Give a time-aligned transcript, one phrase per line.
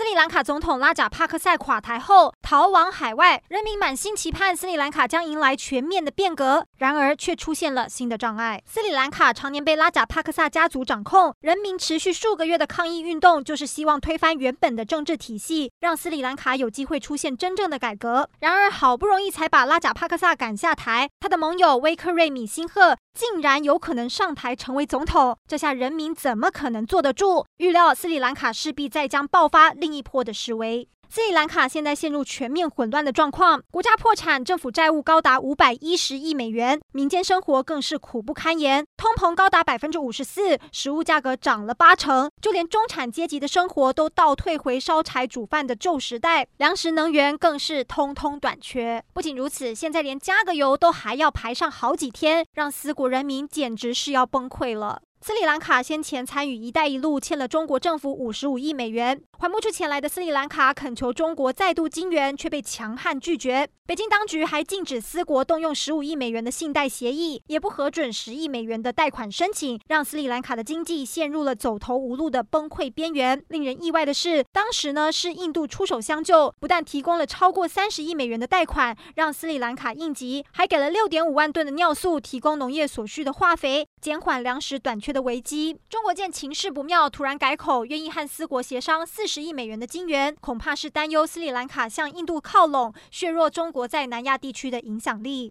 [0.00, 8.62] 斯里兰卡总统拉贾帕克萨垮台后逃往海外，人民满心期盼斯里兰卡将迎来全面的变革，然而却出现了新的障碍。
[8.64, 18.26] 斯里兰卡常年被拉贾帕克萨家族掌控，人民持续数个月的抗议运动，就是希望推翻原本的政治体系，让斯里兰卡有机会出现真正的改革。
[18.38, 27.44] 然而好不容易才把拉贾帕克萨赶下台，他的盟友威克瑞米辛赫竟然有可能上台成为总统，这下人民怎么可能坐得住？
[27.58, 30.88] 预料斯里兰卡势必再将爆发另一波的示威。
[31.12, 49.02] 斯里兰卡现在陷入全面混乱的状况，国家破产，政府债务高达五百一十亿美元，民间生活更是苦不堪言，通膨高达百分之五十四，食物价格涨了八成，就连中产阶级的生活都倒退回烧柴煮饭的旧时代，粮食能源更是通通短缺。
[49.12, 55.02] 不仅如此，现在连加个油都还要排上好几天，让斯国人民简直是要崩溃了。
[55.22, 63.68] 斯里兰卡先前参与“一带一路”，欠了中国政府五十五亿美元，还不出钱来的斯里兰卡恳求中国再度金援，却被强悍拒绝。
[63.86, 73.44] 北京当局还禁止斯国动用十五亿美元的信贷协议，也不核准十亿美元的贷款申请，让斯里兰卡的经济陷入了走投无路的崩溃边缘。
[73.48, 85.09] 令人意外的是，当时呢是印度出手相救，不但提供了超过三十亿美元的贷款，让斯里兰卡应急，还给了六点五万吨的尿素，提供农业所需的化肥，减缓粮食短缺。
[85.12, 95.48] 的危机，中国见情势不妙，突然改口，愿意和斯国协商四十亿美元的金元，恐怕是担忧斯里兰卡向印度靠拢，削弱中国在南亚地区的影响力。